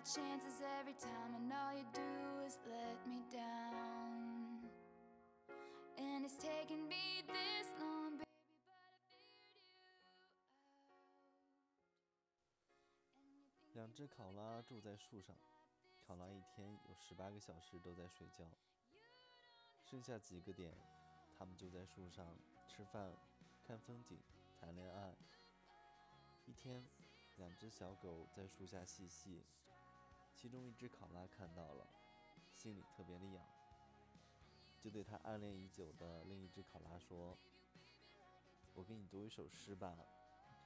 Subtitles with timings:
[0.00, 2.00] my chances every time, and all you do
[2.46, 4.64] is let me down.
[5.98, 8.24] And it's taken me this long, baby,
[8.64, 10.16] but I figured you out.
[13.20, 15.36] And you think 两只考拉住在树上，
[16.06, 18.46] 考拉一天有十八个小时都在睡觉，
[19.84, 20.72] 剩下几个点，
[21.38, 22.26] 它们就在树上
[22.66, 23.12] 吃饭、
[23.66, 24.18] 看风景、
[24.58, 25.14] 谈恋爱。
[26.46, 26.82] 一天，
[27.36, 29.44] 两只小狗在树下嬉戏，
[30.34, 31.86] 其中一只考拉看到了，
[32.54, 33.44] 心里特别的痒，
[34.80, 37.36] 就对它暗恋已久的另一只考拉说
[38.74, 39.98] ：“我给你读一首诗吧，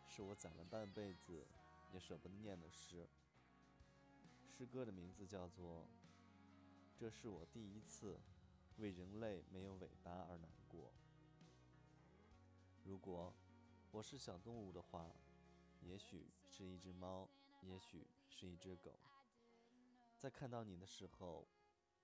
[0.08, 1.44] 是我攒了半辈子
[1.92, 3.08] 也舍不得念的诗。
[4.46, 5.82] 诗歌的名字叫做
[6.96, 8.20] 《这是我第一次
[8.76, 10.80] 为人类没有尾巴而难过》。
[12.84, 13.34] 如果
[13.90, 15.10] 我是小动物的话，
[15.80, 17.28] 也许是一只猫，
[17.62, 18.92] 也许是一只狗。
[20.24, 21.44] 在看到你的时候，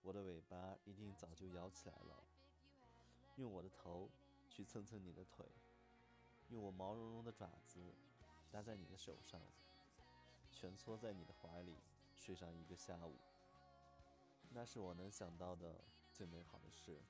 [0.02, 2.22] 我的尾巴一定早就摇起来了，
[3.36, 4.10] 用我的头
[4.50, 5.46] 去蹭蹭你的腿，
[6.50, 7.80] 用我毛茸茸的爪子
[8.50, 9.40] 搭在你的手上，
[10.52, 11.78] 蜷缩在你的怀里
[12.14, 13.16] 睡上一个下午。
[14.50, 15.80] 那是我能想到的
[16.12, 17.00] 最美好的事。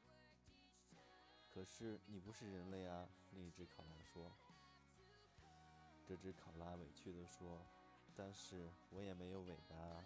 [1.53, 4.31] 可是你不是人类啊，另一只考拉说。
[6.07, 7.61] 这只考拉委屈地说
[8.15, 10.05] ：“但是我也没有尾巴啊。”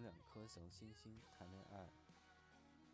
[0.00, 1.86] 有两颗小星星谈恋爱。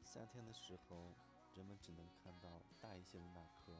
[0.03, 1.12] 夏天的时候，
[1.55, 3.72] 人们只能看到大一些的那颗；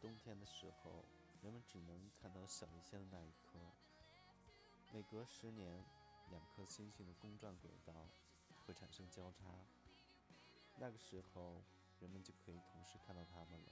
[0.00, 1.04] 冬天的时候，
[1.40, 3.60] 人们只能看到小一些的那一颗。
[4.92, 5.84] 每隔十年，
[6.30, 8.08] 两颗星星的公转轨道
[8.66, 9.44] 会产生交叉，
[10.78, 11.62] 那个时候，
[12.00, 13.70] 人们就可以同时看到它们了。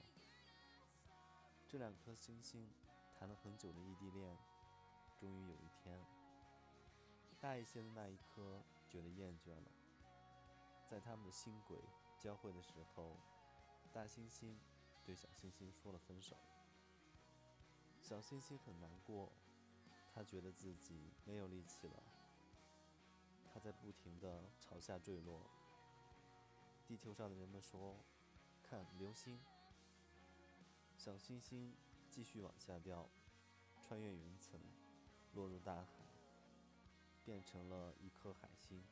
[1.67, 2.69] 这两颗星星
[3.19, 4.37] 谈了很久的异地恋，
[5.19, 5.99] 终于有一天，
[7.39, 9.71] 大一些的那一颗觉得厌倦了，
[10.85, 11.79] 在他们的星轨
[12.19, 13.15] 交汇的时候，
[13.93, 14.57] 大猩猩
[15.05, 16.35] 对小猩猩说了分手。
[18.01, 19.31] 小猩猩很难过，
[20.13, 22.03] 他觉得自己没有力气了，
[23.53, 25.49] 他在不停地朝下坠落。
[26.85, 27.95] 地球上的人们说
[28.63, 29.39] ：“看流星。”
[30.97, 31.73] 小星星
[32.09, 33.07] 继续往下掉，
[33.81, 34.59] 穿越云层，
[35.33, 36.08] 落入大海，
[37.29, 38.83] 变成了一颗海星。